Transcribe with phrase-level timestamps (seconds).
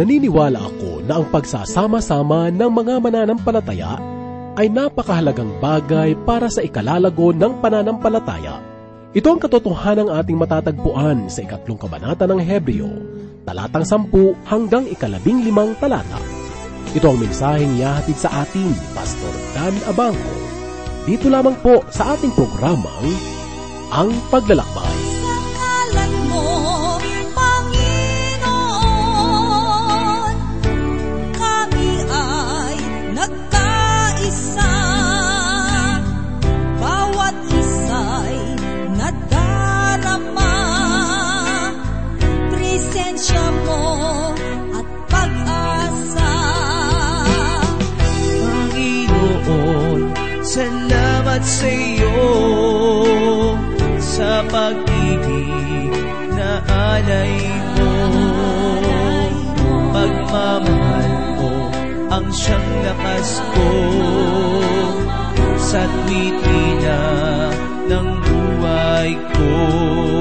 [0.00, 4.00] naniniwala ako na ang pagsasama-sama ng mga mananampalataya
[4.56, 8.64] ay napakahalagang bagay para sa ikalalago ng pananampalataya.
[9.12, 12.88] Ito ang katotohanan ng ating matatagpuan sa ikatlong kabanata ng Hebreo,
[13.44, 16.16] talatang sampu hanggang ikalabing limang talata.
[16.96, 20.34] Ito ang mensaheng yahatid sa atin, Pastor Dan Abangco.
[21.04, 23.06] Dito lamang po sa ating programang
[23.92, 25.19] Ang Paglalakbay.
[51.40, 52.20] Salamat sa iyo
[54.00, 55.92] sa pag-ibig
[56.36, 57.92] na alay mo.
[59.90, 61.52] Pagmamahal mo
[62.12, 63.70] ang siyang lakas ko
[65.56, 67.00] sa tuwid-ina
[67.88, 70.19] ng buhay ko.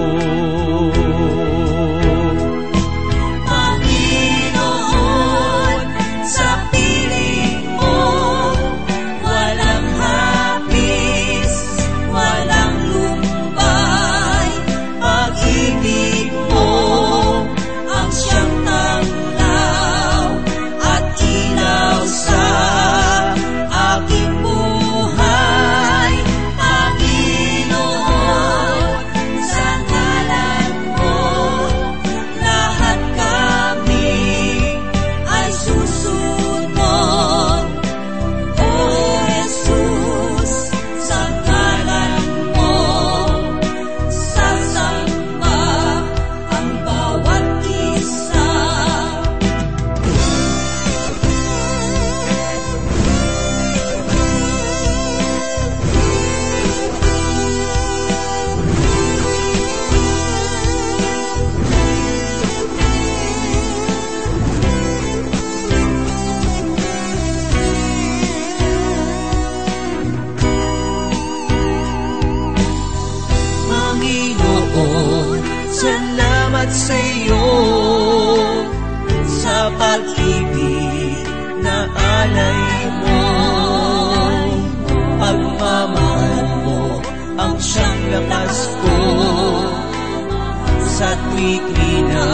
[91.39, 92.27] Sa tuwid-ina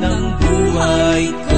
[0.00, 1.53] ng buhay ko.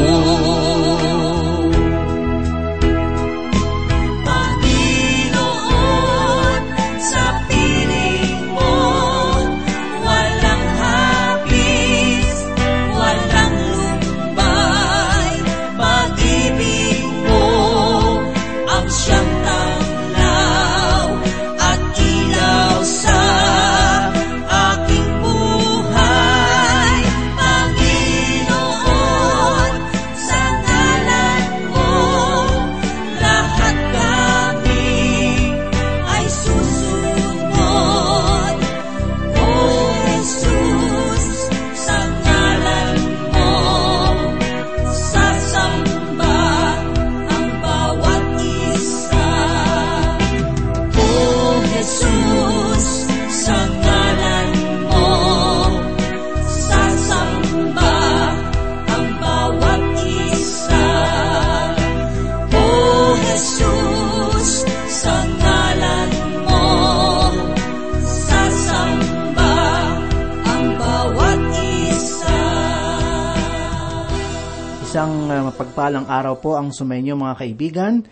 [74.82, 78.02] Isang uh, mapagpalang araw po ang sumainyo mga kaibigan.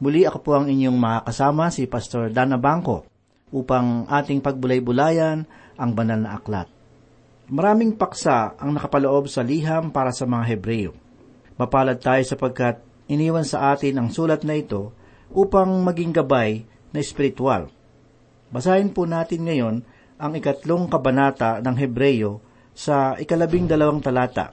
[0.00, 3.17] Muli ako po ang inyong makakasama si Pastor Dana Bangko
[3.54, 5.48] upang ating pagbulay-bulayan
[5.78, 6.68] ang banal na aklat.
[7.48, 10.92] Maraming paksa ang nakapaloob sa liham para sa mga Hebreo.
[11.56, 14.92] Mapalad tayo sapagkat iniwan sa atin ang sulat na ito
[15.32, 17.72] upang maging gabay na espiritual.
[18.52, 19.76] Basahin po natin ngayon
[20.20, 22.44] ang ikatlong kabanata ng Hebreo
[22.76, 24.52] sa ikalabing dalawang talata.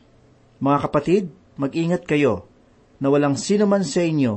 [0.64, 1.24] Mga kapatid,
[1.60, 2.48] mag-ingat kayo
[3.00, 4.34] na walang sino man sa inyo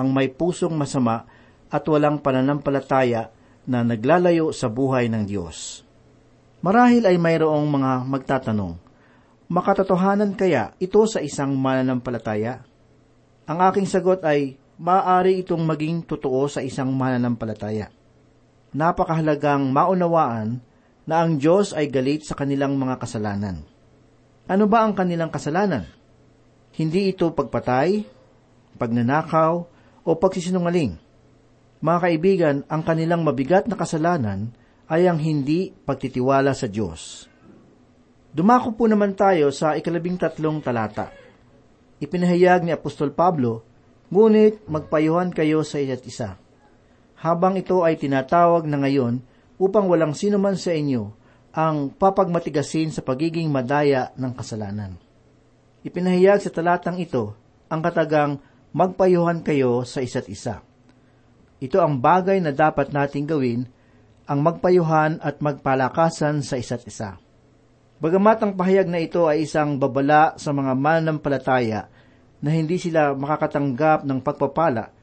[0.00, 1.28] ang may pusong masama
[1.68, 3.28] at walang pananampalataya
[3.68, 5.84] na naglalayo sa buhay ng Diyos.
[6.64, 8.80] Marahil ay mayroong mga magtatanong,
[9.52, 12.64] makatotohanan kaya ito sa isang mananampalataya?
[13.44, 17.92] Ang aking sagot ay, maaari itong maging totoo sa isang mananampalataya.
[18.72, 20.64] Napakahalagang maunawaan
[21.08, 23.64] na ang Diyos ay galit sa kanilang mga kasalanan.
[24.48, 25.84] Ano ba ang kanilang kasalanan?
[26.72, 28.04] Hindi ito pagpatay,
[28.76, 29.52] pagnanakaw,
[30.08, 31.07] o pagsisinungaling.
[31.78, 34.50] Mga kaibigan, ang kanilang mabigat na kasalanan
[34.90, 37.30] ay ang hindi pagtitiwala sa Diyos.
[38.34, 41.14] Dumako po naman tayo sa ikalabing tatlong talata.
[42.02, 43.68] Ipinahayag ni Apostol Pablo,
[44.08, 46.40] Ngunit magpayuhan kayo sa isa't isa.
[47.20, 49.20] Habang ito ay tinatawag na ngayon
[49.60, 51.12] upang walang sino man sa inyo
[51.52, 54.96] ang papagmatigasin sa pagiging madaya ng kasalanan.
[55.84, 57.36] Ipinahayag sa talatang ito
[57.68, 58.40] ang katagang
[58.72, 60.64] magpayuhan kayo sa isa't isa.
[61.58, 63.66] Ito ang bagay na dapat nating gawin,
[64.28, 67.18] ang magpayuhan at magpalakasan sa isa't isa.
[67.98, 71.90] Bagamat ang pahayag na ito ay isang babala sa mga mananampalataya
[72.38, 74.94] na hindi sila makakatanggap ng pagpapala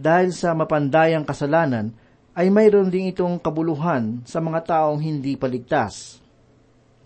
[0.00, 1.92] dahil sa mapandayang kasalanan,
[2.38, 6.22] ay mayroon ding itong kabuluhan sa mga taong hindi paligtas.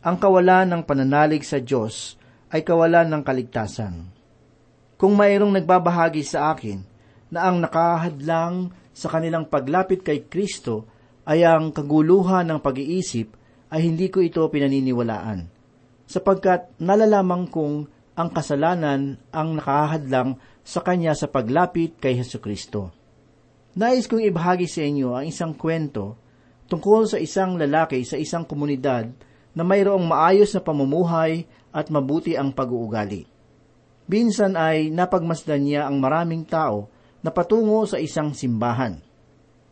[0.04, 2.20] Ang kawalan ng pananalig sa Diyos
[2.52, 4.12] ay kawalan ng kaligtasan.
[5.00, 6.84] Kung mayroong nagbabahagi sa akin
[7.32, 10.88] na ang nakahadlang sa kanilang paglapit kay Kristo
[11.24, 13.32] ay ang kaguluhan ng pag-iisip,
[13.74, 15.50] ay hindi ko ito pinaniniwalaan.
[16.04, 17.76] Sapagkat nalalaman kong
[18.14, 22.94] ang kasalanan ang nakahadlang sa kanya sa paglapit kay Heso Kristo.
[23.74, 26.14] Nais kong ibahagi sa inyo ang isang kwento
[26.70, 29.10] tungkol sa isang lalaki sa isang komunidad
[29.54, 31.42] na mayroong maayos na pamumuhay
[31.74, 33.26] at mabuti ang pag-uugali.
[34.06, 36.86] Binsan ay napagmasdan niya ang maraming tao
[37.24, 39.00] na patungo sa isang simbahan.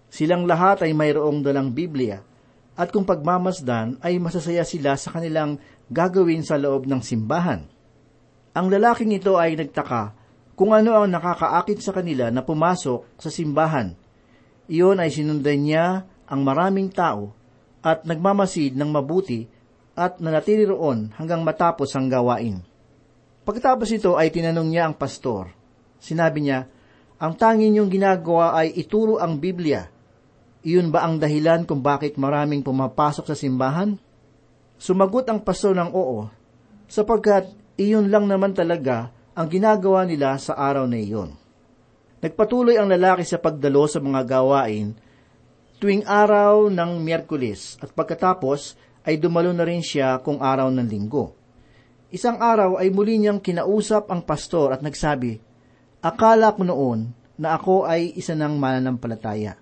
[0.09, 2.25] Silang lahat ay mayroong dalang Biblia
[2.73, 5.61] at kung pagmamasdan ay masasaya sila sa kanilang
[5.93, 7.69] gagawin sa loob ng simbahan.
[8.57, 10.17] Ang lalaking ito ay nagtaka
[10.57, 13.93] kung ano ang nakakaakit sa kanila na pumasok sa simbahan.
[14.73, 17.37] Iyon ay sinundan niya ang maraming tao
[17.85, 19.45] at nagmamasid ng mabuti
[19.93, 22.65] at nanatili roon hanggang matapos ang gawain.
[23.45, 25.53] Pagkatapos ito ay tinanong niya ang pastor.
[26.01, 26.69] Sinabi niya,
[27.23, 29.87] ang tanging niyong ginagawa ay ituro ang Biblia.
[30.67, 33.95] Iyon ba ang dahilan kung bakit maraming pumapasok sa simbahan?
[34.75, 36.27] Sumagot ang pastor ng oo,
[36.91, 37.47] sapagkat
[37.79, 41.39] iyon lang naman talaga ang ginagawa nila sa araw na iyon.
[42.19, 44.91] Nagpatuloy ang lalaki sa pagdalo sa mga gawain
[45.79, 48.75] tuwing araw ng Miyerkules at pagkatapos
[49.07, 51.35] ay dumalo na rin siya kung araw ng linggo.
[52.11, 55.52] Isang araw ay muli niyang kinausap ang pastor at nagsabi,
[56.03, 59.55] Akala ko noon na ako ay isa ng mananampalataya.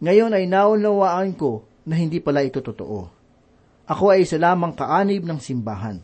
[0.00, 3.04] Ngayon ay naunawaan ko na hindi pala ito totoo.
[3.84, 6.00] Ako ay isa lamang kaanib ng simbahan.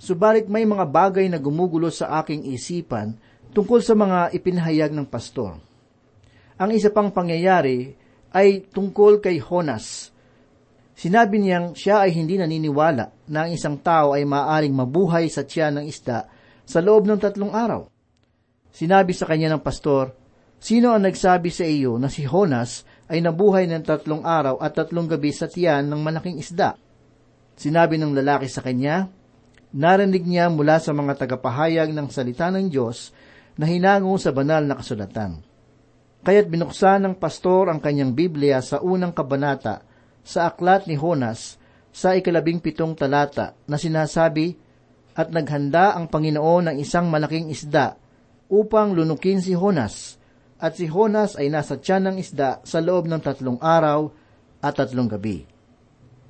[0.00, 3.16] Subalit may mga bagay na gumugulo sa aking isipan
[3.52, 5.60] tungkol sa mga ipinahayag ng pastor.
[6.56, 7.92] Ang isa pang pangyayari
[8.32, 10.10] ay tungkol kay Honas.
[10.96, 15.82] Sinabi niyang siya ay hindi naniniwala na ang isang tao ay maaaring mabuhay sa tiyan
[15.82, 16.24] ng isda
[16.64, 17.93] sa loob ng tatlong araw.
[18.74, 20.10] Sinabi sa kanya ng pastor,
[20.64, 25.04] Sino ang nagsabi sa iyo na si Honas ay nabuhay ng tatlong araw at tatlong
[25.04, 26.72] gabi sa tiyan ng malaking isda?
[27.52, 29.12] Sinabi ng lalaki sa kanya,
[29.76, 33.12] narinig niya mula sa mga tagapahayag ng salita ng Diyos
[33.60, 35.44] na hinango sa banal na kasulatan.
[36.24, 39.84] Kaya't binuksan ng pastor ang kanyang Biblia sa unang kabanata
[40.24, 41.60] sa aklat ni Honas
[41.92, 44.56] sa ikalabing pitong talata na sinasabi,
[45.14, 48.00] At naghanda ang Panginoon ng isang malaking isda
[48.54, 50.22] upang lunukin si Honas,
[50.62, 54.14] at si Honas ay nasa tiyan ng isda sa loob ng tatlong araw
[54.62, 55.42] at tatlong gabi.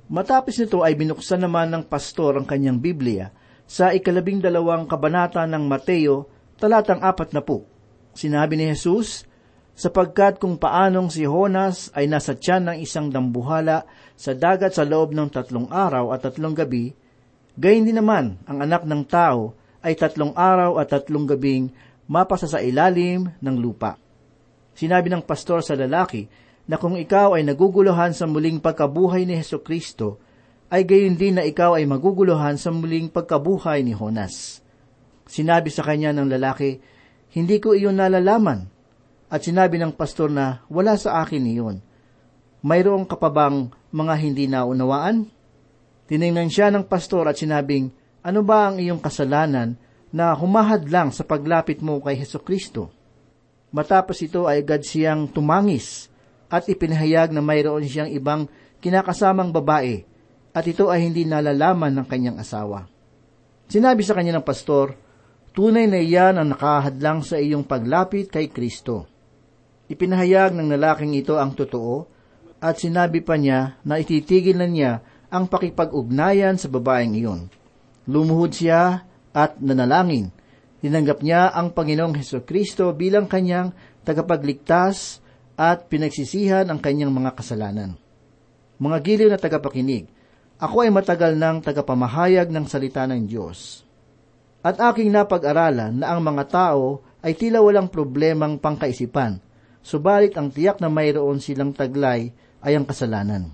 [0.09, 3.29] Matapos nito ay binuksan naman ng pastor ang kanyang Biblia
[3.65, 7.65] sa ikalabing dalawang kabanata ng Mateo, talatang apat na po.
[8.13, 9.25] Sinabi ni Jesus,
[9.73, 15.13] sapagkat kung paanong si Honas ay nasa tiyan ng isang dambuhala sa dagat sa loob
[15.13, 16.93] ng tatlong araw at tatlong gabi,
[17.57, 21.69] gayon din naman ang anak ng tao ay tatlong araw at tatlong gabing
[22.05, 23.97] mapasa sa ilalim ng lupa.
[24.75, 26.27] Sinabi ng pastor sa lalaki
[26.65, 30.19] na kung ikaw ay naguguluhan sa muling pagkabuhay ni Heso Kristo,
[30.73, 34.65] ay gayon din na ikaw ay maguguluhan sa muling pagkabuhay ni Honas.
[35.25, 36.81] Sinabi sa kanya ng lalaki,
[37.35, 38.69] Hindi ko iyon nalalaman.
[39.29, 41.77] At sinabi ng pastor na, Wala sa akin iyon.
[42.65, 45.29] Mayroong kapabang mga hindi naunawaan?
[46.09, 47.93] Tiningnan siya ng pastor at sinabing,
[48.25, 49.77] Ano ba ang iyong kasalanan
[50.15, 52.87] na humahad lang sa paglapit mo kay Heso Kristo?
[53.75, 56.07] Matapos ito ay agad siyang tumangis
[56.47, 58.47] at ipinahayag na mayroon siyang ibang
[58.79, 60.07] kinakasamang babae
[60.55, 62.87] at ito ay hindi nalalaman ng kanyang asawa.
[63.67, 64.95] Sinabi sa kanya ng pastor,
[65.51, 69.11] tunay na iyan ang nakahadlang sa iyong paglapit kay Kristo.
[69.91, 72.07] Ipinahayag ng lalaking ito ang totoo
[72.63, 77.51] at sinabi pa niya na ititigil na niya ang pakipag-ugnayan sa babaeng iyon.
[78.07, 79.03] Lumuhod siya
[79.35, 80.31] at nanalangin.
[80.79, 83.75] Tinanggap niya ang Panginoong Heso Kristo bilang kanyang
[84.07, 85.19] tagapagligtas
[85.59, 87.99] at pinagsisihan ang kanyang mga kasalanan.
[88.79, 90.07] Mga giliw na tagapakinig,
[90.55, 93.83] ako ay matagal ng tagapamahayag ng salita ng Diyos.
[94.63, 99.39] At aking napag-aralan na ang mga tao ay tila walang problemang pangkaisipan,
[99.83, 102.31] subalit ang tiyak na mayroon silang taglay
[102.63, 103.51] ay ang kasalanan.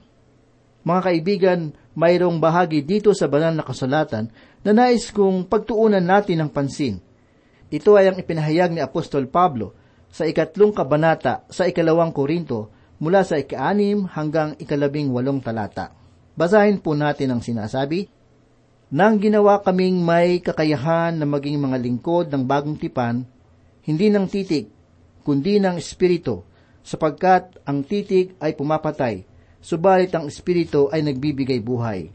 [0.82, 1.60] Mga kaibigan,
[1.94, 7.02] mayroong bahagi dito sa banal na kasalatan na nais kong pagtuunan natin ng pansin.
[7.72, 9.74] Ito ay ang ipinahayag ni Apostol Pablo
[10.12, 12.70] sa ikatlong kabanata sa ikalawang Korinto
[13.02, 15.96] mula sa ikaanim hanggang ikalabing walong talata.
[16.38, 18.06] Basahin po natin ang sinasabi.
[18.92, 23.24] Nang ginawa kaming may kakayahan na maging mga lingkod ng bagong tipan,
[23.88, 24.68] hindi ng titig,
[25.24, 26.44] kundi ng espiritu,
[26.84, 29.24] sapagkat ang titig ay pumapatay,
[29.64, 32.12] subalit ang espiritu ay nagbibigay buhay.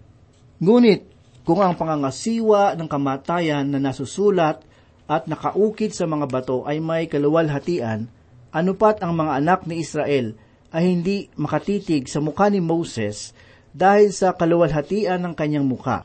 [0.60, 1.15] Ngunit,
[1.46, 4.66] kung ang pangangasiwa ng kamatayan na nasusulat
[5.06, 8.10] at nakaukit sa mga bato ay may kaluwalhatian,
[8.50, 10.34] anupat ang mga anak ni Israel
[10.74, 13.30] ay hindi makatitig sa mukha ni Moses
[13.70, 16.02] dahil sa kaluwalhatian ng kanyang mukha.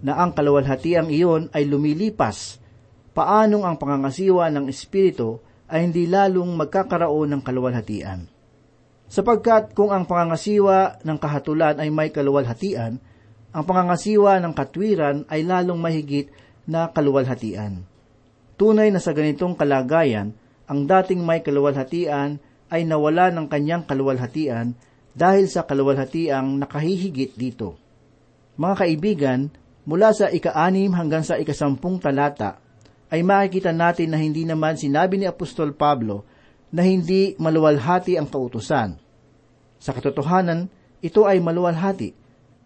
[0.00, 2.56] Na ang kaluwalhatiang iyon ay lumilipas,
[3.12, 8.32] paanong ang pangangasiwa ng Espiritu ay hindi lalong magkakaroon ng kaluwalhatian.
[9.12, 12.96] Sapagkat kung ang pangangasiwa ng kahatulan ay may kaluwalhatian,
[13.54, 16.26] ang pangangasiwa ng katwiran ay lalong mahigit
[16.66, 17.86] na kaluwalhatian.
[18.58, 20.34] Tunay na sa ganitong kalagayan,
[20.66, 24.74] ang dating may kaluwalhatian ay nawala ng kanyang kaluwalhatian
[25.14, 27.78] dahil sa kaluwalhatiang nakahihigit dito.
[28.58, 29.40] Mga kaibigan,
[29.86, 32.58] mula sa ika-anim hanggang sa ikasampung talata,
[33.14, 36.26] ay makikita natin na hindi naman sinabi ni Apostol Pablo
[36.74, 38.98] na hindi maluwalhati ang kautusan.
[39.78, 40.66] Sa katotohanan,
[40.98, 42.23] ito ay maluwalhati,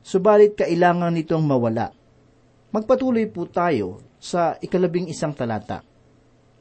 [0.09, 1.93] subalit kailangan nitong mawala.
[2.73, 5.85] Magpatuloy po tayo sa ikalabing isang talata.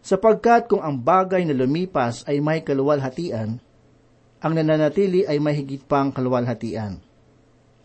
[0.03, 3.63] Sapagkat kung ang bagay na lumipas ay may kaluwalhatian,
[4.43, 6.99] ang nananatili ay may higit pang kaluwalhatian.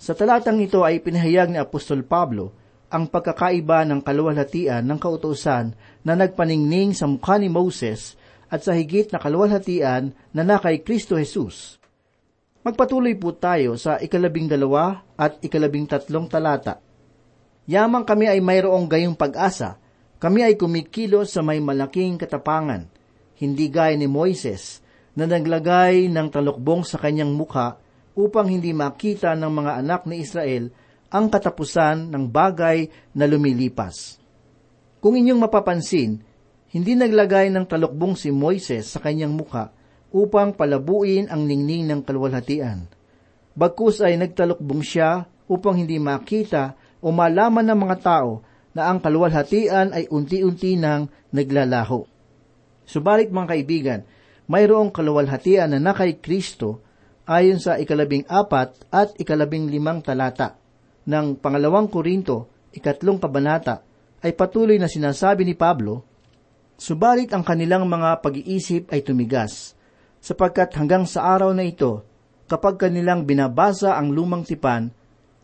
[0.02, 2.50] Sa talatang ito ay pinahayag ni Apostol Pablo
[2.90, 8.18] ang pagkakaiba ng kaluwalhatian ng kautosan na nagpaningning sa mukha ni Moses
[8.50, 11.81] at sa higit na kaluwalhatian na na kay Kristo Jesus.
[12.62, 16.78] Magpatuloy po tayo sa ikalabing dalawa at ikalabing tatlong talata.
[17.66, 19.82] Yamang kami ay mayroong gayong pag-asa,
[20.22, 22.86] kami ay kumikilos sa may malaking katapangan,
[23.42, 24.78] hindi gaya ni Moises,
[25.18, 27.82] na naglagay ng talukbong sa kanyang mukha
[28.14, 30.70] upang hindi makita ng mga anak ni Israel
[31.10, 32.86] ang katapusan ng bagay
[33.18, 34.22] na lumilipas.
[35.02, 36.22] Kung inyong mapapansin,
[36.70, 39.74] hindi naglagay ng talukbong si Moises sa kanyang mukha
[40.12, 42.86] upang palabuin ang ningning ng kalwalhatian.
[43.52, 48.40] Bagkus ay nagtalukbong siya upang hindi makita o malaman ng mga tao
[48.72, 52.08] na ang kaluwalhatian ay unti-unti nang naglalaho.
[52.88, 54.00] Subalit mga kaibigan,
[54.48, 56.80] mayroong kaluwalhatian na nakay Kristo
[57.28, 60.56] ayon sa ikalabing apat at ikalabing limang talata
[61.04, 63.84] ng pangalawang Korinto, ikatlong kabanata,
[64.22, 66.06] ay patuloy na sinasabi ni Pablo,
[66.78, 69.78] Subalit ang kanilang mga pag-iisip ay tumigas,
[70.22, 72.06] sapagkat hanggang sa araw na ito,
[72.46, 74.94] kapag kanilang binabasa ang lumang tipan,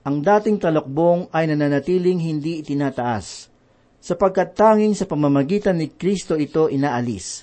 [0.07, 3.51] ang dating talokbong ay nananatiling hindi itinataas,
[3.99, 7.43] sapagkat tanging sa pamamagitan ni Kristo ito inaalis.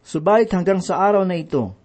[0.00, 1.76] Subalit hanggang sa araw na ito,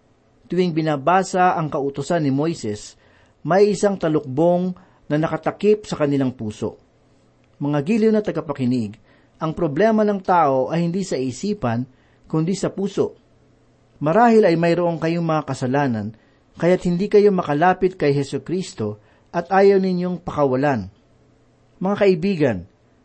[0.47, 2.95] tuwing binabasa ang kautosan ni Moises,
[3.43, 4.73] may isang talukbong
[5.11, 6.79] na nakatakip sa kanilang puso.
[7.59, 8.97] Mga giliw na tagapakinig,
[9.43, 11.83] ang problema ng tao ay hindi sa isipan,
[12.25, 13.24] kundi sa puso.
[14.05, 16.13] Marahil ay mayroong kayong mga kasalanan,
[16.61, 19.01] kaya't hindi kayo makalapit kay Heso Kristo
[19.33, 20.93] at ayaw ninyong pakawalan.
[21.81, 22.57] Mga kaibigan,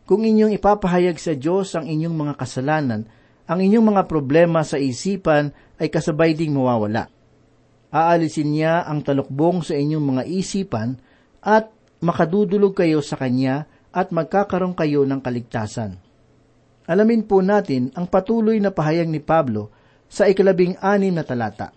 [0.05, 3.09] kung inyong ipapahayag sa Diyos ang inyong mga kasalanan,
[3.49, 7.09] ang inyong mga problema sa isipan ay kasabay ding mawawala.
[7.89, 11.01] Aalisin niya ang talukbong sa inyong mga isipan
[11.41, 11.73] at
[12.05, 15.97] makadudulog kayo sa Kanya at magkakaroon kayo ng kaligtasan.
[16.85, 19.80] Alamin po natin ang patuloy na pahayag ni Pablo
[20.11, 21.71] sa ikalabing anim na talata.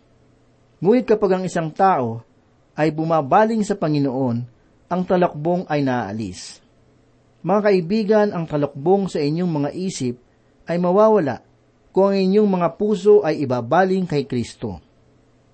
[0.82, 2.26] Ngunit kapag ang isang tao
[2.74, 4.38] ay bumabaling sa Panginoon,
[4.90, 6.58] ang talakbong ay naaalis.
[7.46, 10.18] Mga kaibigan, ang talakbong sa inyong mga isip
[10.66, 11.46] ay mawawala
[11.94, 14.82] kung ang inyong mga puso ay ibabaling kay Kristo.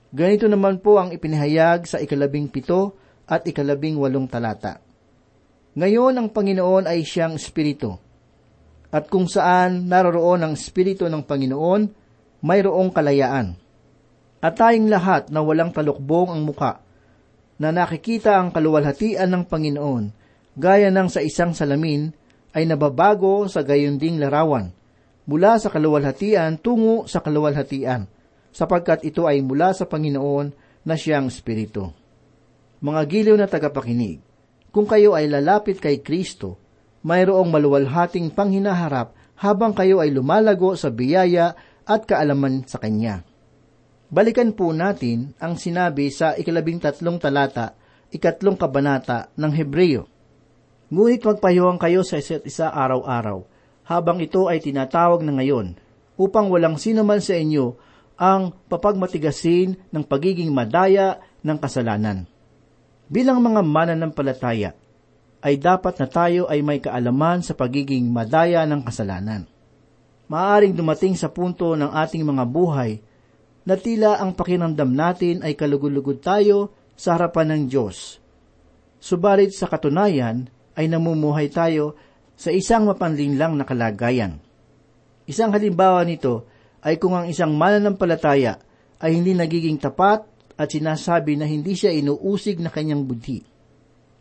[0.09, 2.95] Ganito naman po ang ipinahayag sa ikalabing pito
[3.27, 4.81] at ikalabing walong talata.
[5.75, 7.93] Ngayon ang Panginoon ay siyang Espiritu.
[8.89, 11.98] At kung saan naroroon ang Espiritu ng Panginoon,
[12.43, 13.55] mayroong kalayaan.
[14.39, 16.79] At tayong lahat na walang talukbong ang muka,
[17.59, 20.05] na nakikita ang kaluwalhatian ng Panginoon,
[20.55, 22.15] gaya ng sa isang salamin,
[22.55, 24.71] ay nababago sa gayunding larawan.
[25.29, 28.09] mula sa kaluwalhatian tungo sa kaluwalhatian,
[28.49, 30.49] sapagkat ito ay mula sa Panginoon
[30.81, 31.93] na siyang Espiritu.
[32.81, 34.17] Mga giliw na tagapakinig,
[34.73, 36.57] kung kayo ay lalapit kay Kristo,
[37.05, 41.53] mayroong maluwalhating panghinaharap habang kayo ay lumalago sa biyaya
[41.89, 43.25] at kaalaman sa Kanya.
[44.13, 47.73] Balikan po natin ang sinabi sa ikalabing tatlong talata,
[48.13, 50.05] ikatlong kabanata ng Hebreo.
[50.93, 53.45] Ngunit magpayuhang kayo sa isa't isa araw-araw,
[53.89, 55.77] habang ito ay tinatawag na ngayon,
[56.17, 57.77] upang walang sino man sa inyo
[58.17, 62.25] ang papagmatigasin ng pagiging madaya ng kasalanan.
[63.09, 64.77] Bilang mga mananampalataya,
[65.39, 69.47] ay dapat na tayo ay may kaalaman sa pagiging madaya ng kasalanan.
[70.29, 73.01] Maaring dumating sa punto ng ating mga buhay
[73.65, 78.21] na tila ang pakiramdam natin ay kalugulugod tayo sa harapan ng Diyos.
[79.01, 80.45] Subalit sa katunayan
[80.77, 81.97] ay namumuhay tayo
[82.37, 84.37] sa isang mapanlinlang na kalagayan.
[85.25, 86.45] Isang halimbawa nito
[86.85, 88.61] ay kung ang isang mananampalataya
[89.01, 93.41] ay hindi nagiging tapat at sinasabi na hindi siya inuusig na kanyang budhi.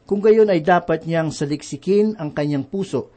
[0.08, 3.12] Kung gayon ay dapat niyang saliksikin ang kanyang puso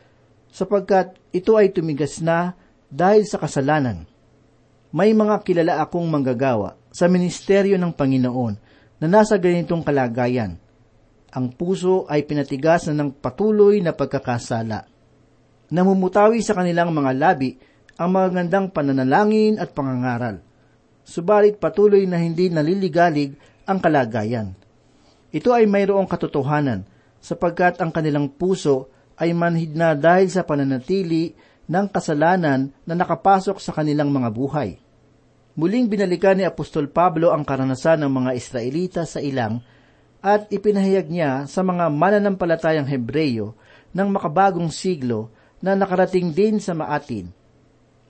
[0.51, 2.60] sapagkat ito ay tumigas na
[2.91, 4.03] dahil sa kasalanan.
[4.91, 8.53] May mga kilala akong manggagawa sa ministeryo ng Panginoon
[9.00, 10.60] na nasa ganitong kalagayan.
[11.31, 14.83] Ang puso ay pinatigas na ng patuloy na pagkakasala.
[15.71, 17.55] Namumutawi sa kanilang mga labi
[17.95, 20.43] ang magandang pananalangin at pangangaral.
[21.07, 24.51] Subalit patuloy na hindi naliligalig ang kalagayan.
[25.31, 26.83] Ito ay mayroong katotohanan
[27.24, 31.31] sapagkat ang kanilang puso ay manhid na dahil sa pananatili
[31.68, 34.80] ng kasalanan na nakapasok sa kanilang mga buhay.
[35.58, 39.60] Muling binalikan ni Apostol Pablo ang karanasan ng mga Israelita sa ilang
[40.24, 43.58] at ipinahayag niya sa mga mananampalatayang Hebreyo
[43.91, 47.30] ng makabagong siglo na nakarating din sa maatin.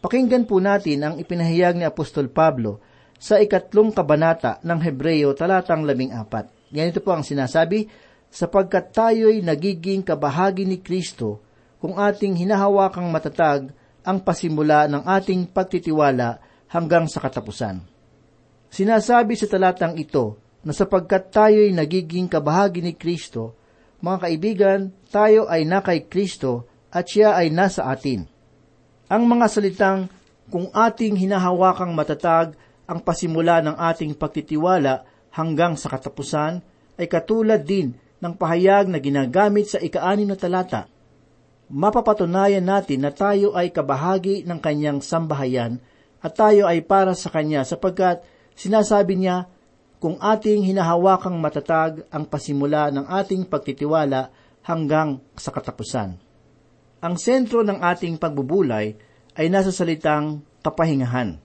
[0.01, 2.81] Pakinggan po natin ang ipinahayag ni Apostol Pablo
[3.21, 6.49] sa ikatlong kabanata ng Hebreyo talatang labing apat.
[6.73, 7.85] Ganito po ang sinasabi,
[8.31, 11.43] sapagkat tayo'y nagiging kabahagi ni Kristo
[11.81, 13.73] kung ating hinahawakang matatag
[14.05, 16.37] ang pasimula ng ating pagtitiwala
[16.69, 17.81] hanggang sa katapusan.
[18.69, 23.57] Sinasabi sa talatang ito na sapagkat tayo'y nagiging kabahagi ni Kristo,
[23.97, 28.29] mga kaibigan, tayo ay na kay Kristo at siya ay nasa atin.
[29.09, 30.05] Ang mga salitang
[30.53, 32.53] kung ating hinahawakang matatag
[32.85, 35.01] ang pasimula ng ating pagtitiwala
[35.33, 36.61] hanggang sa katapusan
[37.01, 40.85] ay katulad din ng pahayag na ginagamit sa ikaanim na talata
[41.71, 45.79] mapapatunayan natin na tayo ay kabahagi ng kanyang sambahayan
[46.19, 48.21] at tayo ay para sa kanya sapagkat
[48.59, 49.47] sinasabi niya
[50.03, 54.29] kung ating hinahawakang matatag ang pasimula ng ating pagtitiwala
[54.67, 56.19] hanggang sa katapusan.
[57.01, 58.93] Ang sentro ng ating pagbubulay
[59.33, 61.39] ay nasa salitang kapahingahan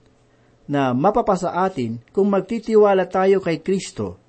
[0.67, 4.19] na mapapasa atin kung magtitiwala tayo kay Kristo.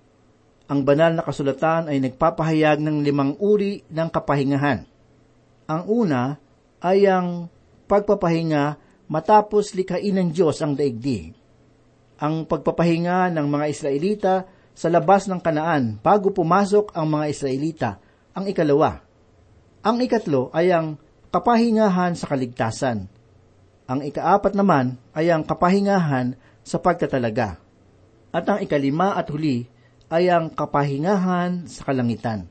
[0.71, 4.87] Ang banal na kasulatan ay nagpapahayag ng limang uri ng kapahingahan–
[5.69, 6.41] ang una
[6.81, 7.53] ay ang
[7.85, 8.81] pagpapahinga
[9.13, 11.37] matapos likhain ng Diyos ang daigdig.
[12.19, 14.35] Ang pagpapahinga ng mga Israelita
[14.73, 17.91] sa labas ng kanaan bago pumasok ang mga Israelita,
[18.33, 19.05] ang ikalawa.
[19.85, 20.97] Ang ikatlo ay ang
[21.29, 23.07] kapahingahan sa kaligtasan.
[23.89, 26.33] Ang ikaapat naman ay ang kapahingahan
[26.65, 27.61] sa pagtatalaga.
[28.33, 29.69] At ang ikalima at huli
[30.09, 32.49] ay ang kapahingahan sa kalangitan.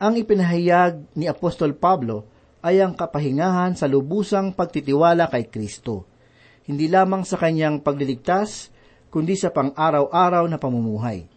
[0.00, 2.33] Ang ipinahayag ni Apostol Pablo
[2.64, 6.08] ay ang kapahingahan sa lubusang pagtitiwala kay Kristo.
[6.64, 8.72] Hindi lamang sa kanyang pagliligtas,
[9.12, 11.28] kundi sa pang-araw-araw na pamumuhay.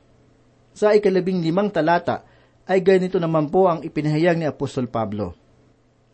[0.71, 2.23] Sa ikalabing limang talata
[2.63, 5.35] ay ganito naman po ang ipinahayag ni Apostol Pablo.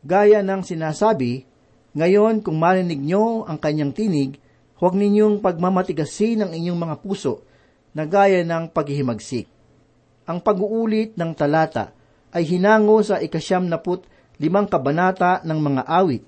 [0.01, 1.45] Gaya ng sinasabi,
[1.93, 4.41] ngayon kung marinig nyo ang kanyang tinig,
[4.81, 7.45] huwag ninyong pagmamatigasin ang inyong mga puso
[7.93, 9.45] na gaya ng paghihimagsik.
[10.25, 11.93] Ang pag-uulit ng talata
[12.33, 14.09] ay hinango sa ikasyam na put
[14.41, 16.23] limang kabanata ng mga awit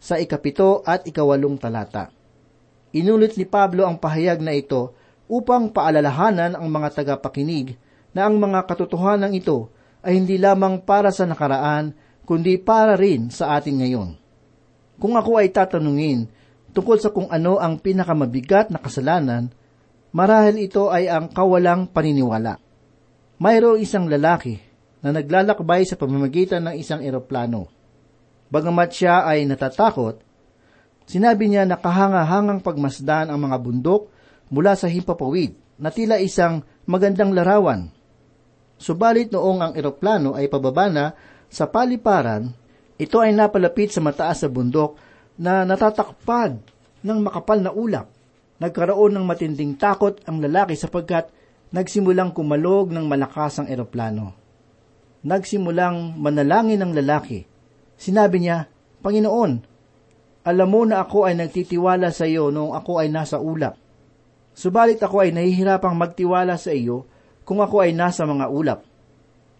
[0.00, 2.08] sa ikapito at ikawalong talata.
[2.90, 4.96] Inulit ni Pablo ang pahayag na ito
[5.30, 7.78] upang paalalahanan ang mga tagapakinig
[8.10, 9.70] na ang mga katotohanan ito
[10.02, 11.94] ay hindi lamang para sa nakaraan,
[12.26, 14.10] kundi para rin sa atin ngayon.
[14.98, 16.26] Kung ako ay tatanungin
[16.74, 19.52] tungkol sa kung ano ang pinakamabigat na kasalanan,
[20.10, 22.58] marahil ito ay ang kawalang paniniwala.
[23.38, 24.69] Mayroong isang lalaki
[25.00, 27.68] na naglalakbay sa pamamagitan ng isang eroplano.
[28.52, 30.20] Bagamat siya ay natatakot,
[31.08, 34.10] sinabi niya na kahangahangang pagmasdan ang mga bundok
[34.50, 37.88] mula sa himpapawid na tila isang magandang larawan.
[38.80, 41.12] Subalit noong ang eroplano ay pababa na
[41.46, 42.52] sa paliparan,
[43.00, 44.96] ito ay napalapit sa mataas sa bundok
[45.40, 46.60] na natatakpad
[47.00, 48.12] ng makapal na ulap.
[48.60, 51.32] Nagkaroon ng matinding takot ang lalaki sapagkat
[51.72, 54.39] nagsimulang kumalog ng malakas ang eroplano.
[55.20, 57.44] Nagsimulang manalangin ang lalaki.
[58.00, 58.72] Sinabi niya,
[59.04, 59.52] Panginoon,
[60.40, 63.76] alam mo na ako ay nagtitiwala sa iyo noong ako ay nasa ulap.
[64.56, 67.04] Subalit ako ay nahihirapang magtiwala sa iyo
[67.44, 68.80] kung ako ay nasa mga ulap.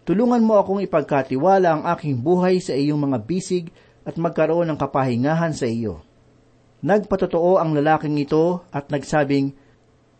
[0.01, 3.69] Tulungan mo akong ipagkatiwala ang aking buhay sa iyong mga bisig
[4.01, 6.01] at magkaroon ng kapahingahan sa iyo.
[6.81, 9.53] Nagpatotoo ang lalaking ito at nagsabing,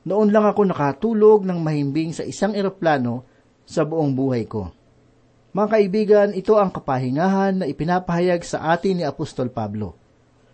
[0.06, 3.26] Noon lang ako nakatulog ng mahimbing sa isang eroplano
[3.66, 4.74] sa buong buhay ko.
[5.52, 10.00] Mga kaibigan, ito ang kapahingahan na ipinapahayag sa atin ni Apostol Pablo.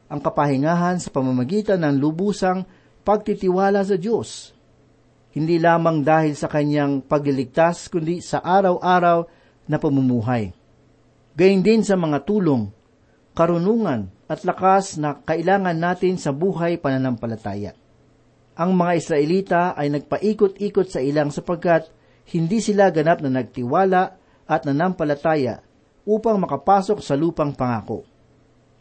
[0.09, 2.65] Ang kapahingahan sa pamamagitan ng lubusang
[3.05, 4.57] pagtitiwala sa Diyos.
[5.37, 9.21] Hindi lamang dahil sa kanyang pagliligtas, kundi sa araw-araw
[9.69, 10.49] na pamumuhay.
[11.37, 12.73] Gayun din sa mga tulong,
[13.37, 17.77] karunungan at lakas na kailangan natin sa buhay pananampalataya.
[18.57, 21.85] Ang mga Israelita ay nagpaikot-ikot sa ilang sapagkat
[22.33, 25.61] hindi sila ganap na nagtiwala at nanampalataya
[26.07, 28.07] upang makapasok sa lupang pangako.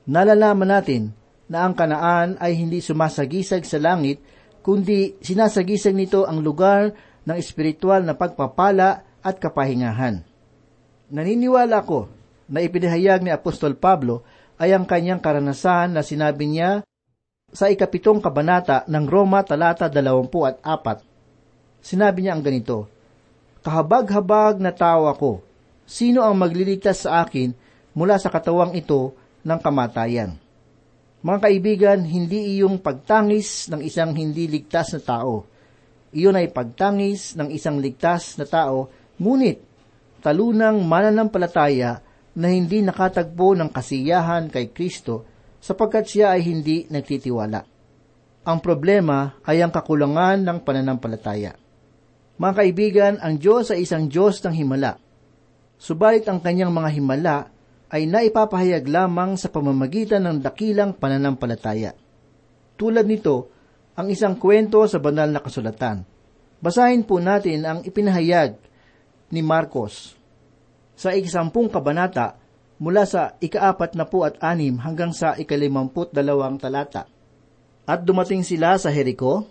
[0.06, 1.10] Nalalaman natin
[1.50, 4.22] na ang kanaan ay hindi sumasagisag sa langit,
[4.62, 6.94] kundi sinasagisag nito ang lugar
[7.26, 10.22] ng espiritual na pagpapala at kapahingahan.
[11.10, 12.06] Naniniwala ko
[12.46, 14.22] na ipinahayag ni Apostol Pablo
[14.58, 16.86] ay ang kanyang karanasan na sinabi niya
[17.50, 20.62] sa ikapitong kabanata ng Roma talata 24.
[21.82, 22.90] Sinabi niya ang ganito,
[23.62, 25.45] Kahabag-habag na tao ako,
[25.86, 27.54] sino ang magliligtas sa akin
[27.96, 29.14] mula sa katawang ito
[29.46, 30.36] ng kamatayan?
[31.24, 35.42] Mga kaibigan, hindi iyong pagtangis ng isang hindi ligtas na tao.
[36.14, 39.58] Iyon ay pagtangis ng isang ligtas na tao, ngunit
[40.22, 41.98] talunang mananampalataya
[42.36, 45.24] na hindi nakatagpo ng kasiyahan kay Kristo
[45.58, 47.64] sapagkat siya ay hindi nagtitiwala.
[48.46, 51.58] Ang problema ay ang kakulangan ng pananampalataya.
[52.38, 55.00] Mga kaibigan, ang Diyos ay isang Diyos ng himala.
[55.76, 57.38] Subalit ang kanyang mga himala
[57.92, 61.94] ay naipapahayag lamang sa pamamagitan ng dakilang pananampalataya.
[62.76, 63.52] Tulad nito,
[63.96, 66.04] ang isang kwento sa banal na kasulatan.
[66.60, 68.56] Basahin po natin ang ipinahayag
[69.32, 70.16] ni Marcos
[70.96, 72.36] sa ikasampung kabanata
[72.76, 77.08] mula sa ikaapat na po at anim hanggang sa ikalimamput dalawang talata.
[77.88, 79.48] At dumating sila sa Jericho,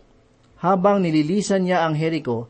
[0.61, 2.49] habang nililisan niya ang Jericho,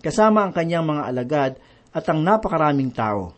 [0.00, 1.52] kasama ang kanyang mga alagad
[1.94, 3.30] at ang napakaraming tao.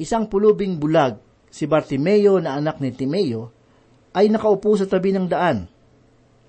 [0.00, 1.20] Isang pulubing bulag,
[1.52, 3.52] si Bartimeo na anak ni Timeo,
[4.16, 5.68] ay nakaupo sa tabi ng daan.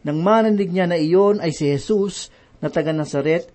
[0.08, 2.32] Nang marinig niya na iyon ay si Jesus
[2.64, 3.52] na taga Nazaret,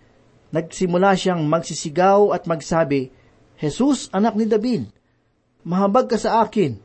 [0.52, 3.08] nagsimula siyang magsisigaw at magsabi,
[3.56, 4.92] Jesus, anak ni David,
[5.64, 6.76] mahabag ka sa akin.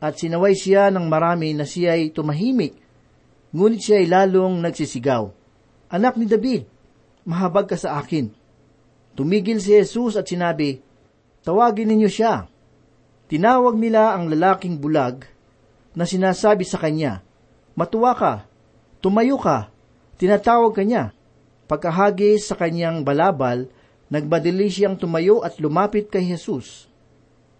[0.00, 2.76] At sinaway siya ng marami na siya ay tumahimik,
[3.56, 5.32] ngunit siya ay lalong nagsisigaw,
[5.90, 6.70] Anak ni David,
[7.26, 8.30] mahabag ka sa akin.
[9.20, 10.80] Tumigil si Jesus at sinabi,
[11.44, 12.48] Tawagin ninyo siya.
[13.28, 15.28] Tinawag nila ang lalaking bulag
[15.92, 17.20] na sinasabi sa kanya,
[17.76, 18.48] Matuwa ka,
[19.04, 19.68] tumayo ka,
[20.16, 21.12] tinatawag ka niya.
[21.68, 23.68] Pagkahagis sa kanyang balabal,
[24.08, 26.88] Nagbadili siyang tumayo at lumapit kay Jesus.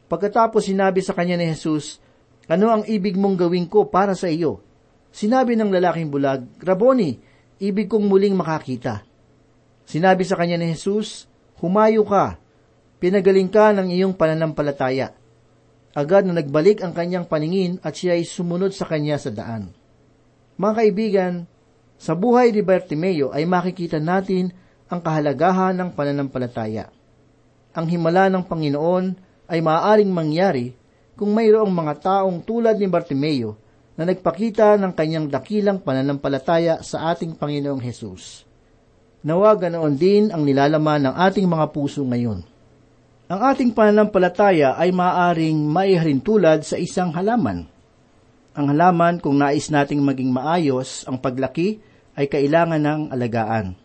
[0.09, 2.01] Pagkatapos sinabi sa kanya ni Jesus,
[2.49, 4.65] Ano ang ibig mong gawin ko para sa iyo?
[5.13, 7.21] Sinabi ng lalaking bulag, Raboni,
[7.63, 9.05] ibig kong muling makakita.
[9.87, 11.30] Sinabi sa kanya ni Jesus,
[11.61, 12.41] Humayo ka,
[12.99, 15.13] pinagaling ka ng iyong pananampalataya.
[15.93, 19.77] Agad na nagbalik ang kanyang paningin at siya ay sumunod sa kanya sa daan.
[20.57, 21.35] Mga kaibigan,
[22.01, 24.57] sa buhay ni Bartimeo ay makikita natin
[24.89, 26.89] ang kahalagahan ng pananampalataya.
[27.77, 29.05] Ang himala ng Panginoon
[29.45, 30.73] ay maaaring mangyari
[31.13, 33.61] kung mayroong mga taong tulad ni Bartimeo
[34.01, 38.49] na nagpakita ng kanyang dakilang pananampalataya sa ating Panginoong Hesus.
[39.21, 42.41] Nawa ganoon din ang nilalaman ng ating mga puso ngayon.
[43.31, 47.69] Ang ating pananampalataya ay maaaring maiharin tulad sa isang halaman.
[48.57, 51.79] Ang halaman kung nais nating maging maayos ang paglaki
[52.17, 53.77] ay kailangan ng alagaan.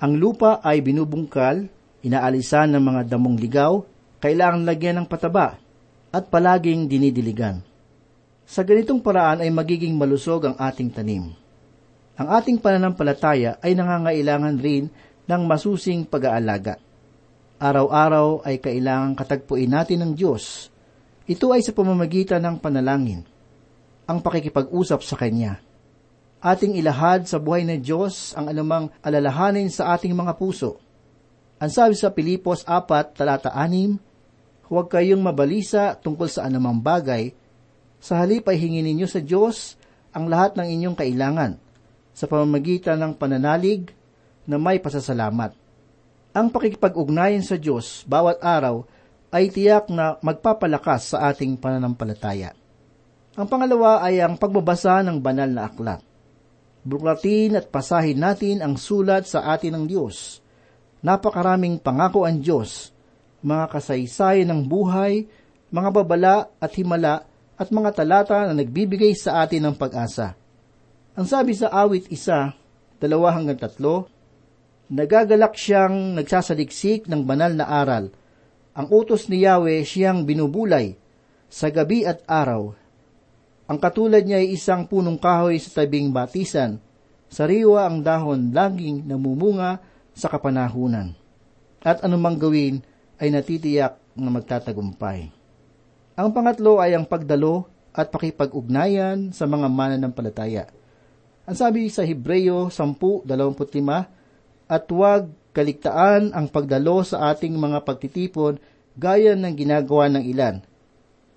[0.00, 1.68] Ang lupa ay binubungkal,
[2.00, 3.84] inaalisan ng mga damong ligaw,
[4.18, 5.60] kailangan lagyan ng pataba,
[6.10, 7.60] at palaging dinidiligan.
[8.48, 11.39] Sa ganitong paraan ay magiging malusog ang ating tanim.
[12.20, 14.92] Ang ating pananampalataya ay nangangailangan rin
[15.24, 16.76] ng masusing pag-aalaga.
[17.56, 20.68] Araw-araw ay kailangang katagpuin natin ng Diyos.
[21.24, 23.24] Ito ay sa pamamagitan ng panalangin,
[24.04, 25.64] ang pakikipag-usap sa Kanya
[26.40, 30.80] ating ilahad sa buhay ng Diyos ang anumang alalahanin sa ating mga puso.
[31.60, 37.36] Ang sabi sa Pilipos 4, talata 6, Huwag kayong mabalisa tungkol sa anumang bagay,
[38.00, 39.76] sa halip ay hingin ninyo sa Diyos
[40.16, 41.69] ang lahat ng inyong kailangan
[42.20, 43.96] sa pamamagitan ng pananalig
[44.44, 45.56] na may pasasalamat.
[46.36, 48.84] Ang pakikipag-ugnayan sa Diyos bawat araw
[49.32, 52.52] ay tiyak na magpapalakas sa ating pananampalataya.
[53.40, 56.04] Ang pangalawa ay ang pagbabasa ng banal na aklat.
[56.84, 60.44] Buklatin at pasahin natin ang sulat sa atin ng Diyos.
[61.00, 62.92] Napakaraming pangako ang Diyos,
[63.40, 65.24] mga kasaysayan ng buhay,
[65.72, 67.24] mga babala at himala
[67.56, 70.39] at mga talata na nagbibigay sa atin ng pag-asa.
[71.20, 72.56] Ang sabi sa awit isa,
[72.96, 74.08] dalawa hanggang tatlo,
[74.88, 78.08] nagagalak siyang nagsasaliksik ng banal na aral.
[78.72, 80.96] Ang utos ni Yahweh siyang binubulay
[81.52, 82.72] sa gabi at araw.
[83.68, 86.80] Ang katulad niya ay isang punong kahoy sa tabing batisan.
[87.28, 89.76] Sariwa ang dahon laging namumunga
[90.16, 91.12] sa kapanahunan.
[91.84, 92.80] At anumang gawin
[93.20, 95.28] ay natitiyak na magtatagumpay.
[96.16, 100.79] Ang pangatlo ay ang pagdalo at pakipag-ugnayan sa mga mananampalataya.
[101.50, 103.26] Ang sabi sa Hebreyo 10.25,
[104.70, 108.62] at huwag kaligtaan ang pagdalo sa ating mga pagtitipon
[108.94, 110.62] gaya ng ginagawa ng ilan,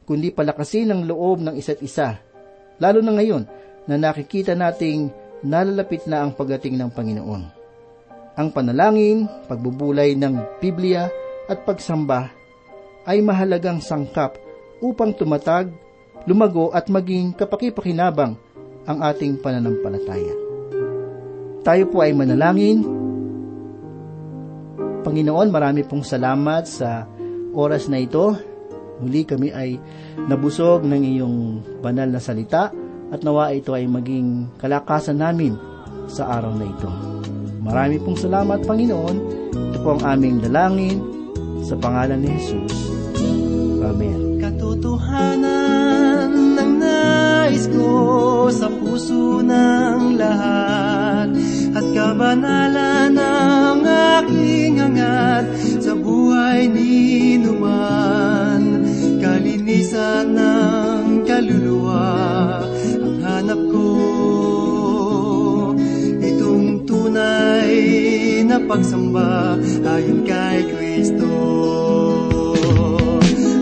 [0.05, 2.21] kundi palakasin ang loob ng isa't isa,
[2.77, 3.49] lalo na ngayon
[3.89, 5.09] na nakikita nating
[5.41, 7.43] nalalapit na ang pagdating ng Panginoon.
[8.37, 11.09] Ang panalangin, pagbubulay ng Biblia
[11.49, 12.29] at pagsamba
[13.09, 14.37] ay mahalagang sangkap
[14.77, 15.73] upang tumatag,
[16.29, 18.37] lumago at maging kapakipakinabang
[18.83, 20.35] ang ating pananampalataya.
[21.63, 22.83] Tayo po ay manalangin.
[25.03, 27.07] Panginoon, marami pong salamat sa
[27.55, 28.35] oras na ito.
[28.99, 29.79] Muli kami ay
[30.27, 31.37] nabusog ng iyong
[31.79, 32.71] banal na salita
[33.11, 35.55] at nawa ito ay maging kalakasan namin
[36.11, 36.89] sa araw na ito.
[37.63, 39.17] Marami pong salamat, Panginoon.
[39.55, 40.99] Ito po ang aming dalangin
[41.63, 42.75] sa pangalan ni Jesus.
[43.83, 48.67] Amen katotohanan ng nais ko sa
[49.47, 51.27] ng lahat.
[51.73, 55.45] At kabanalan ng aking hangat
[55.81, 58.85] sa buhay ni numan.
[59.19, 62.11] Kalinisan ng kaluluwa
[62.99, 63.89] ang hanap ko.
[66.21, 67.73] Itong tunay
[68.45, 71.33] na pagsamba ayon kay Kristo.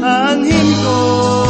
[0.01, 1.40] Anhin ko